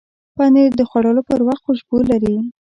[0.37, 2.35] پنېر د خوړلو پر وخت خوشبو لري.